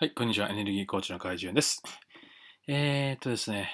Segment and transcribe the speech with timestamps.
[0.00, 0.48] はい、こんにちは。
[0.48, 1.82] エネルギーコーチの怪獣です。
[2.66, 3.70] えー、っとですね、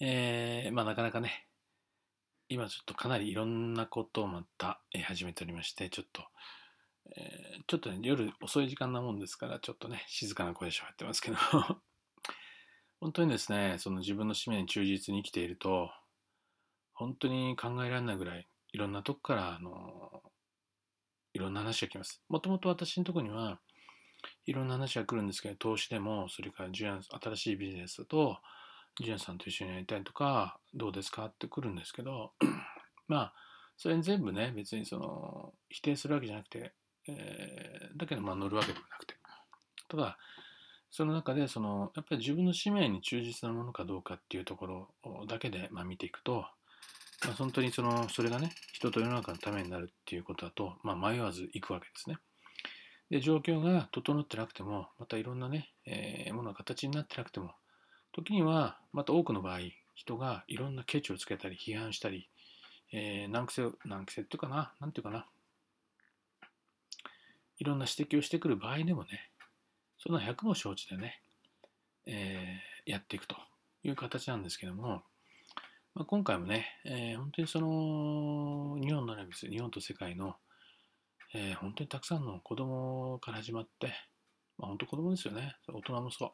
[0.00, 1.46] えー、まあなかなかね、
[2.48, 6.22] 今ちょっとかなりいろんなことをまた、始めておりまして、ちょっと、
[7.18, 11.36] えー、ちょっとね、夜遅い時間なもんですから、ちょっとね、静かな声で喋ってますけど、
[12.98, 15.92] 本当にですね、その自分の使命に忠実に生きていると、
[16.94, 20.22] 本当に考えられないぐらい、いろんなとこから、あの、
[21.34, 22.22] いろんな話が来ます。
[22.30, 23.60] もともと私のとこには、
[24.46, 28.38] いろんな話が来るんですけど、投資でも、それからジュアン新しいビジネスだと、
[29.00, 32.32] ジュアンさんと一緒にやりたいとか、どうですかって来るんですけど、
[33.06, 33.34] まあ、
[33.76, 36.72] それに全部ね、別にその、否定するわけじゃなくて、
[37.06, 39.14] えー、だけどまあ乗るわけでもなくて。
[39.88, 40.18] ただ、
[40.90, 44.66] その中で、その、やっぱり自分の使命に忠実なものかどうかっていうとこ
[45.02, 46.46] ろだけで、まあ、見ていくと、
[47.24, 52.18] まあ、本当にその、それがね、人と世の中のためになるっていうことだと、まあ、迷わずいくわけですね。
[53.10, 57.52] で、状況が整ってなくても、またいろんなね、えー、ものが形になってなくても、
[58.12, 59.60] 時には、また多くの場合、
[59.94, 62.28] 人がいろんなケチをつけたり、批判したり、
[62.92, 65.26] えー、難癖、難癖っていうかな、なんていうかな、
[67.58, 69.30] いろんな指摘をしてくる場合でもね、
[69.98, 71.20] その100も承知でね、
[72.06, 73.36] えー、やっていくと
[73.82, 75.02] いう形なんですけども、
[75.94, 80.36] まあ、今回もね、えー、本当にその日本のみです日本と世界の
[81.34, 83.88] えー、本当にたくさんの子供から始まって、
[84.56, 85.56] まあ、本当子供ですよね。
[85.68, 86.30] 大人もそう。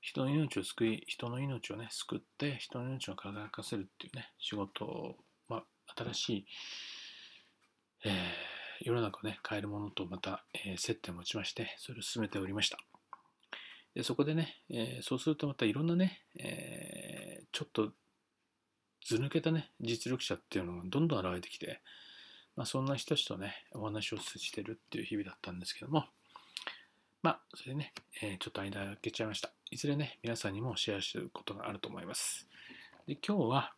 [0.00, 5.16] 人の命を救い、人の命をね、救って、人の命を輝かせるっていうね、仕事を、
[5.48, 5.64] まあ、
[5.96, 6.46] 新しい、
[8.04, 8.12] えー、
[8.80, 12.78] 世の中をね、変えるものとまた、えー、接点を持ちまして、それを進めておりました。
[13.94, 17.92] でそこでね、えー、そうするとまたいろんなね、えー、ちょっと
[19.04, 21.80] 図抜けたね、実力者っていうのがどんどん現れてきて、
[22.56, 26.06] まあ、そんな人たちとね、お話をしてるっていう日々だったんですけども、
[27.22, 29.52] まあ、それでね、えー、ちょっと間空けちゃいました。
[29.70, 32.48] いずれね、皆さんにもシェアすることがあると思います。
[33.06, 33.74] で今日は、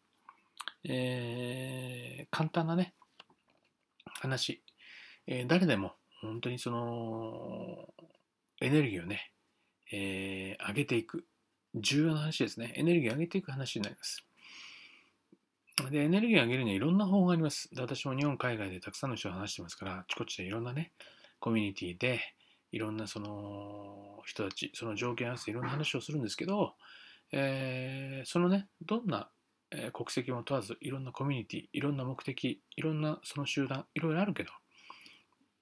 [0.85, 2.95] えー、簡単なね、
[4.07, 4.63] 話、
[5.27, 7.89] えー、誰でも本当にその
[8.61, 9.31] エネルギーをね、
[9.93, 11.27] えー、上げていく
[11.75, 12.73] 重要な話ですね。
[12.77, 14.25] エネルギーを上げていく話になります。
[15.91, 17.69] で、エネルギーを上げるにはいろんな方法があります。
[17.75, 20.93] で私も日本、海外でたくさんの人が話してますから、あちこちでいろんなね、
[21.41, 22.21] コミュニティで、
[22.71, 26.75] いろんなその人たち、その条件合わせていろんな話をするんですけど、
[27.33, 29.31] えー、そのね、どんな、
[29.93, 34.51] 国籍も問わず、いろんなコミュニティ、いろんな目的、いろんなその集団、いろいろあるけど、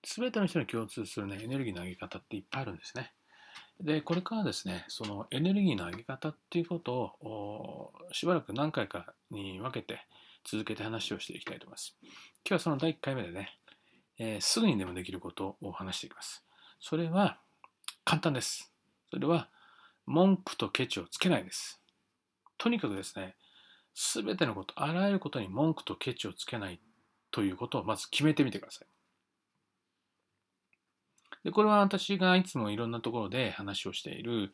[0.05, 3.13] すべての人に共通するね、エネルギーの上げ方っていっぱいあるんですね。
[3.83, 10.07] で、これからですね、そのエネルギーの上げ方っていうことをしばらく何回かに分けて
[10.45, 11.97] 続けて話をしていきたいと思います。
[12.03, 12.11] 今
[12.45, 13.59] 日はその第1回目でね、
[14.19, 16.45] えー、すぐにでもできることを話していきます。
[16.79, 17.39] それは
[18.05, 18.73] 簡単です。
[19.11, 19.49] それは
[20.07, 21.81] 文句とケチをつけないです。
[22.59, 23.35] とにかくですね、
[23.95, 26.81] すべてのこと、あらゆることに文句とケチをつけない
[27.33, 28.92] ということをまず決めてみてください。
[31.45, 34.53] で、これは私がいつもいろんなところで話をしている、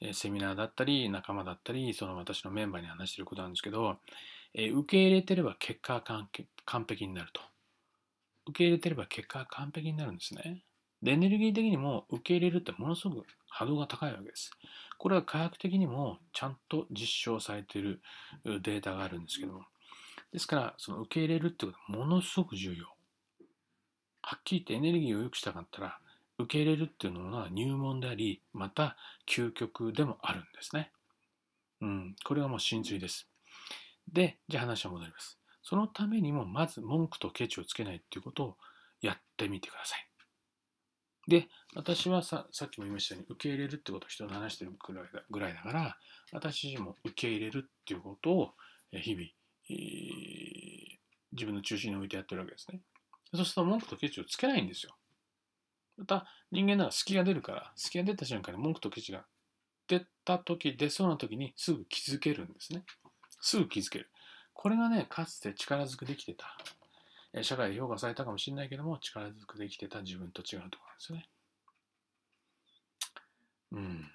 [0.00, 3.98] えセミナーだったり、仲間だったり、その私のメンバーに話していることなんですけど、
[4.54, 7.40] え受け入れてれば結果は完璧になると。
[8.48, 10.62] 受け入れてれば結果は完璧になるんですね。
[11.02, 14.50] で、エネルギー的にも受け入れるってものすごく波動が高いわけです。
[14.98, 18.00] これは科学的にもちゃんと実証されている
[18.44, 19.64] データがあるんですけども。
[20.32, 22.86] ですから、その受け入れるってことはものすごく重要。
[24.22, 26.00] はっきり言ってエネルギーを良くしたかったら、
[26.38, 28.96] 受け入れるっていうのは入門であり、また
[29.28, 30.92] 究極でもあるんですね。
[31.80, 33.28] うん、これはもう真髄です。
[34.12, 35.38] で、じゃあ話は戻ります。
[35.62, 38.56] そのためにも、まず文句とケチをつけないっていうことを
[39.00, 40.06] やってみてください。
[41.28, 45.96] で、私はささっきも言いましたように、受け入れるってことを人と話してるぐらいだぐらいだから、
[46.32, 48.54] 私自身も受け入れるっていうことを
[48.92, 49.26] 日々、
[49.68, 50.98] えー、
[51.32, 52.80] 自分の中心に置いてやってるわけですね。
[53.34, 54.92] そうすると文句とケチをつけないんですよ。
[55.96, 59.24] また人間なら隙が出るから、隙が出た瞬間に文句とケチが
[59.88, 62.84] 出た時、出そうな時にすぐ気づけるんですね。
[63.40, 64.10] すぐ気づける。
[64.52, 66.56] これがね、かつて力ずくできてた。
[67.42, 71.28] 社会で評価されたかもしれないけども、力ずくできてた自分と違うところなんですよね。
[73.72, 74.10] うん。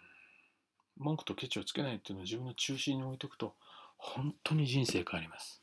[0.98, 3.56] 文句とケチをつけないっていうのを自分の中心に置いとくと、
[3.98, 5.62] 本当に人生変わります。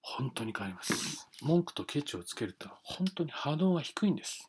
[0.00, 1.28] 本当に変わります。
[1.42, 4.48] 文句とケチをつけると本当に波動が低いんです。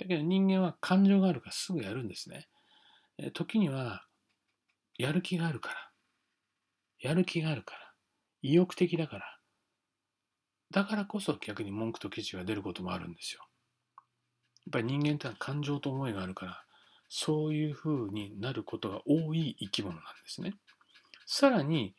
[0.00, 2.48] だけど人間は感情があるからすぐやるんですね。
[3.34, 4.06] 時には、
[4.96, 5.76] やる気があるから。
[7.00, 7.80] やる気があるから。
[8.40, 9.38] 意欲的だから。
[10.70, 13.42] だからこそ逆に文句と記事が出ることもあるんですよ。
[14.66, 16.64] やっぱり人間ってのは感情と思いがあるから
[17.08, 20.54] そういう風になることが多い生き物なんですね。
[21.26, 21.94] さらに、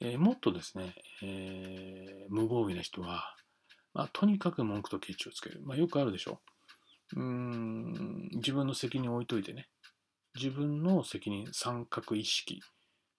[0.00, 3.34] えー、もっとですね、えー、無防備な人は、
[3.92, 5.60] まあ、とにかく文句とケチをつける。
[5.64, 6.40] まあ、よくあるでしょ。
[7.12, 9.68] ーん自分の責任を置いといてね。
[10.34, 12.60] 自分の責任、三角意識。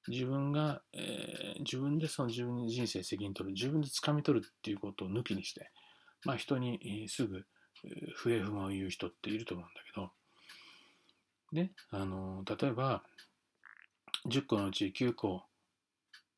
[0.08, 5.72] 自分が、えー、自分でその自分の人生責任取る、自分で掴み取るっていうことを抜きにして、
[6.26, 7.46] まあ人にすぐ
[8.16, 10.12] 不平不満を言う人っていると思うんだけど、
[11.62, 13.04] ね、あの、例えば、
[14.30, 15.44] 10個のうち9個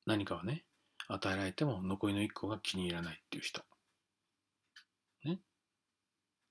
[0.06, 0.64] 何かをね、
[1.08, 3.64] 与えられても残りの1個が気に入らないっていう人。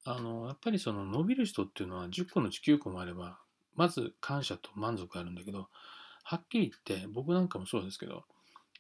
[0.07, 3.41] あの、やっぱりその伸びる人っていうのは10個のうち9個もあれば、
[3.75, 5.69] まず感謝と満足があるんだけど、
[6.23, 8.25] はっきり言って僕なんかもそうですけど、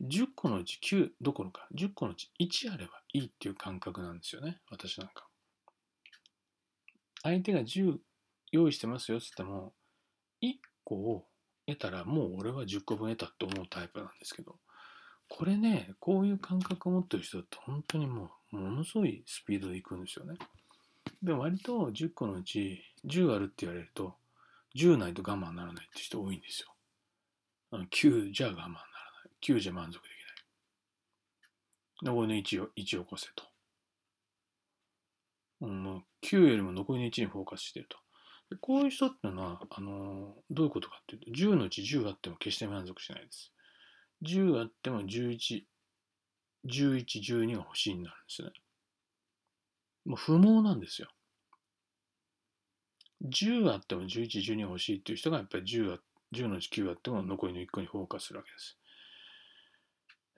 [0.02, 5.26] 10個のうち9どころか、10個のうち1あればいいっていう感覚なんですよね、私なんか。
[7.24, 7.98] 相手が10
[8.52, 9.72] 用意してますよっつっても、
[10.42, 11.26] 1個を
[11.66, 14.56] 得たらもう俺は10個分得たって思うタイプなんですけど、
[15.28, 20.36] これね、こういう感覚を持ってる人って本当にもうものすごいスピードでいくんですよね。
[21.22, 24.14] で割と10個のうち10あるって言われると、
[24.76, 26.68] 10ないと我慢ならないって人多いんですよ。
[27.70, 28.82] あの9じゃ我慢ならない。
[29.42, 30.02] 9じゃ満足でき
[32.02, 32.14] ない。
[32.14, 33.44] 残りの1を ,1 を起こせと。
[35.62, 37.98] うん、もう9よりも残りの1にフォーカスしてると。
[38.60, 43.52] こういう人っていうのは、あのどういうことかっていうと、10のうち10あっても決して満足しないです。
[44.22, 45.64] 10あっても11、
[46.66, 48.50] 11、12が欲しいになるんですね。
[50.06, 51.08] もう不毛なんですよ。
[53.24, 55.98] 10あっても11、12欲しいっていう人がやっぱり 10, あ
[56.34, 58.78] 10のうち9あっても残りの1個にフォーカスするわけです。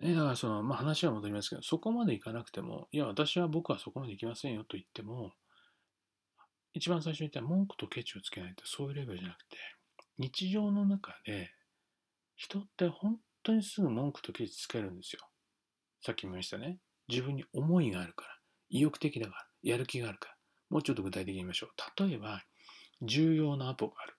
[0.01, 5.33] ね、だからその、まあ、話は戻りますけど、そこまでいかなくても、いや、私は僕はそこまでいきませんよと言っても、
[6.73, 9.57] 一番最初に言った文句とケチをつけないってそういうレベルじゃなくて、
[10.19, 11.51] 日常の中で
[12.37, 15.21] 人って本当にすぐ文句とケチつけるんですよ。
[16.01, 16.79] さっきも言いましたね。
[17.09, 18.31] 自分に思いがあるから、
[18.69, 20.37] 意欲的だから、やる気があるか。
[20.71, 22.03] もうちょっと具体的に言いましょう。
[22.09, 22.43] 例えば、
[23.03, 24.15] 重要なアポがある。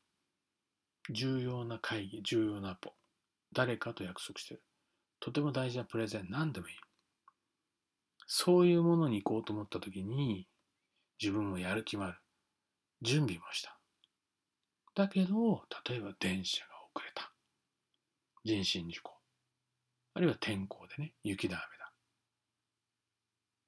[1.12, 2.94] 重要な会議、重要なアポ。
[3.54, 4.64] 誰かと約束してる。
[5.20, 6.76] とても大事なプレゼン、何でもいい。
[8.26, 10.48] そういうものに行こうと思った時に、
[11.22, 12.20] 自分もやる気もある。
[13.02, 13.78] 準備もした。
[14.96, 17.32] だけど、例えば電車が遅れた。
[18.44, 19.14] 人身事故。
[20.14, 21.92] あるいは天候でね、雪だ雨だ。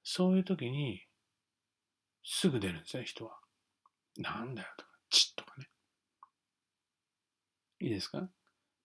[0.03, 1.01] そういう時に、
[2.23, 3.37] すぐ出るんですね、人は。
[4.17, 5.67] なんだよとか、チッとかね。
[7.79, 8.29] いいですか？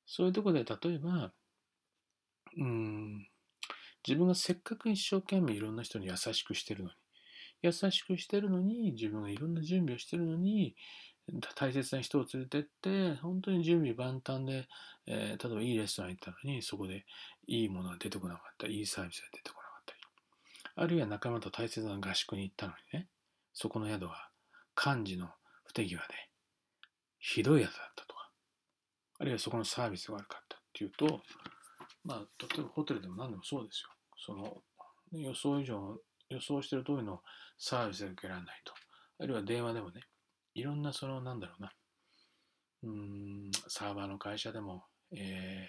[0.07, 1.33] そういうとこで、例えば、
[2.59, 3.29] うん、
[4.07, 6.95] 自分がせっかく一生懸命いろんな人に優しくしてるのに、
[7.63, 10.77] 優しくしてるのに、自分がいろんな準備をしてるのに、
[11.57, 14.69] 大切な人を連れてって、本当に準備万端で、
[15.07, 17.05] えー、例えばいいレストラン行ったのに、そこで
[17.49, 20.01] いいものが出てこなかった、いいサービスが出てこなかったり、
[20.77, 23.09] あるいは仲間と大切な合宿に行ったのにね、
[23.59, 24.29] そこの宿は
[24.77, 25.31] 幹事の
[25.65, 26.15] 不手際で、
[27.19, 28.31] ひどい宿だったとか、
[29.19, 31.23] あるいはそこのサービスが悪かったっていうと、
[32.05, 32.25] まあ、例
[32.59, 33.89] えばホテルでも何でもそうですよ。
[34.27, 34.63] その
[35.19, 35.99] 予想以上、
[36.29, 37.23] 予想してる通りの
[37.57, 38.75] サービスが受けられないと。
[39.21, 40.03] あるいは電話でもね、
[40.55, 41.73] いろんなその、なんだろうな、
[42.83, 44.85] うん、サーバーの会社でも、
[45.17, 45.67] え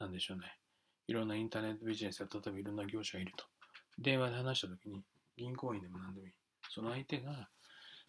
[0.00, 0.44] ー、なんでしょうね。
[1.08, 3.44] いろんなインターネットビジネスや、例えばいろんな業者がいると。
[3.98, 5.04] 電話で話したときに、
[5.36, 6.39] 銀行員でも何でもいい。
[6.72, 7.48] その相手が、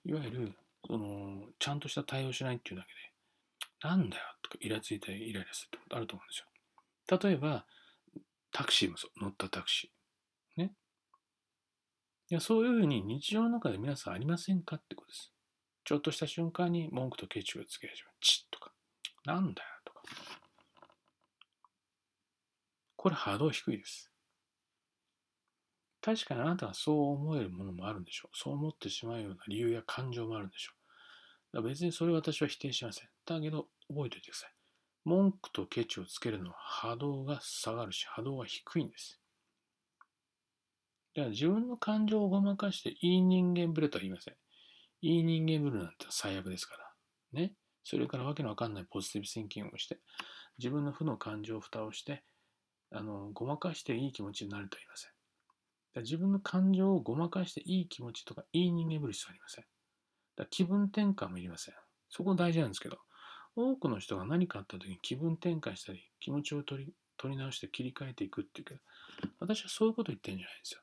[0.06, 0.54] いわゆる、
[0.86, 7.20] その、ちゃんとした対応しないっていうだけで、なんだよとかイラついたりイライラするってことあると思うんですよ。
[7.32, 7.66] 例えば、
[8.52, 10.62] タクシーもそう、乗ったタクシー。
[10.62, 10.74] ね。
[12.30, 15.34] いや、そういうふうに日常の中で皆さんありませんかってことです。
[15.84, 18.16] ちょっとした瞬間に文句とケチをつけ始める。
[18.22, 18.72] チッとか、
[19.26, 20.04] なんだよとか。
[22.96, 24.11] これ波動低いです。
[26.02, 28.38] 確かにあなたはそう思えるものもあるんでしょう。
[28.38, 30.74] そう思ってしまうような理由や感情もあるんでしょ
[31.52, 31.58] う。
[31.58, 33.10] だから別にそれを私は否定しません。
[33.26, 34.54] だけど、覚えておいてください。
[35.04, 39.20] 文句とケチをつけるのは波動が下がるし、波動が低いんです。
[41.16, 44.36] だから自分の感情をごまかしていい人間ぶれとは言いません。
[45.02, 47.40] いい人間ぶるなんて最悪ですから。
[47.42, 47.54] ね。
[47.84, 50.00] それからわけのわかんないポジティブシンキングをして、
[50.58, 52.24] 自分の負の感情を蓋をして、
[52.92, 55.21] あの、ごまかしていい気持ちになるとは言いません。
[55.94, 59.66] だ自分の感情をごまかしていい気持ちとかいい人間ぶる必要ありません。
[60.38, 61.76] だ気分転換もいりません。
[62.10, 62.98] そこ大事なんですけど、
[63.56, 68.80] 多くの人が何かあった時に気分転換したり、気持ちを取り取り直して切り替えていくっていうけど、
[69.40, 70.82] 私はそういうこと言ってるんじゃないんですよ。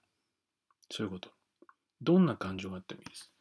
[0.90, 1.30] そういうこと。
[2.00, 3.32] どんな感情があってもいいです。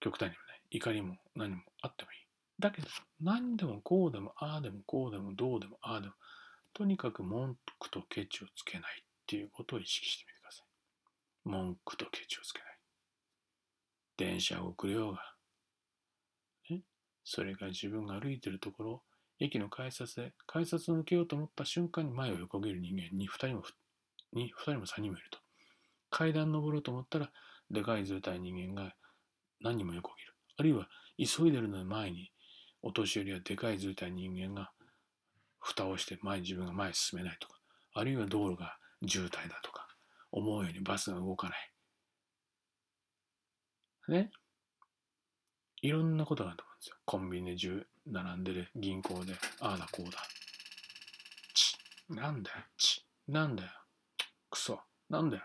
[0.00, 0.38] 極端にもね、
[0.70, 2.18] 怒りも何もあってもいい。
[2.58, 2.88] だけど、
[3.20, 6.14] 何でもこうでも、ああでもこうでも、どうでも、ああでも、
[6.74, 10.37] とにかく文句とケチをつけないっていうことを意識してみてください。
[11.44, 12.68] 文句とケチをつけない。
[14.16, 15.20] 電車を遅れようが、
[16.70, 16.82] ね、
[17.24, 19.02] それが自分が歩いてるところ、
[19.40, 23.62] 駅の改札で改札を抜けようと思った瞬間に前を横切る人間に2人も
[24.32, 25.38] に2人も3人もいると。
[26.10, 27.30] 階段登ろうと思ったら、
[27.70, 28.94] でかいずれたい人間が
[29.60, 30.34] 何人も横切る。
[30.56, 32.32] あるいは、急いでるのに前に、
[32.82, 34.70] お年寄りやでかいずれたい人間が
[35.58, 37.58] 蓋をして前自分が前に進めないとか、
[37.94, 38.76] あるいは道路が
[39.06, 39.87] 渋滞だとか、
[40.32, 41.72] 思うようにバスが動かない。
[44.08, 44.30] ね。
[45.80, 46.96] いろんなことがあると思うんですよ。
[47.04, 50.18] コンビニで並んでる、銀行で、ああだこうだ。
[51.54, 51.76] ち、
[52.08, 53.70] なんだよ、ち、なんだよ、
[54.50, 55.44] くそ、なんだよ。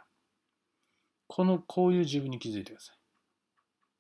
[1.28, 2.98] この、こういう自分に気づいてください。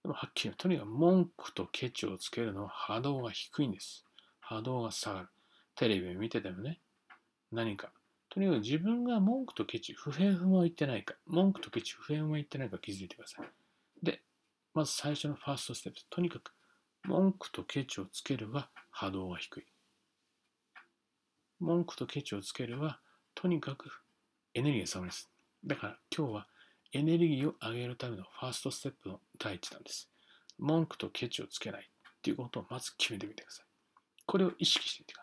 [0.03, 4.05] でもはっきり言うとにかく文句とケチをつけるのは波動が低いんです。
[4.41, 5.29] 波動が下がる。
[5.75, 6.81] テレビ見ててもね、
[7.51, 7.91] 何か。
[8.33, 13.47] とにかく自分が文句とケチ、不平不満を言ってないか、文句とケチ、不平不満を言ってないか気づいてください。
[14.03, 14.23] で、
[14.73, 15.99] まず最初のファーストステップ。
[16.09, 16.51] とにかく
[17.03, 19.65] 文句とケチをつけるは波動が低い。
[21.59, 22.99] 文句とケチをつけるは
[23.35, 23.91] とにかく
[24.55, 25.29] エネルギーが下がります。
[25.63, 26.47] だから今日は
[26.91, 30.09] エネルギーを上げるためのファーストステップの第一弾です。
[30.57, 33.65] 文句とケチをつけないっていうことをまず決めてみてください。
[34.25, 35.22] これを意識してみてくだ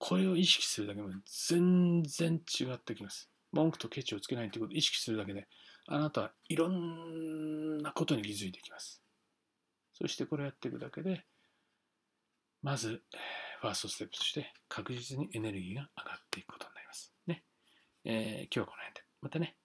[0.00, 1.08] これを意識するだけで
[1.46, 3.30] 全然違ってきます。
[3.52, 5.46] 文句とケチをつけないということを意識するだけで、
[5.88, 9.02] あなたはいろんなことに気づいてきます。
[9.92, 11.26] そしてこれをやっていくだけで、
[12.62, 13.02] まず、
[13.60, 17.12] ファーストステップとして確実にエネルギーが上がっていくことになります。
[17.26, 17.44] ね。
[18.04, 19.02] えー、今日はこの辺で。
[19.20, 19.56] またね、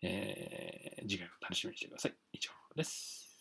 [0.00, 2.14] えー、次回を楽しみにしてください。
[2.32, 3.31] 以上です。